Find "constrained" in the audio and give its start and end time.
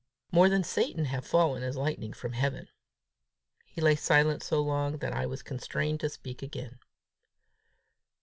5.43-5.99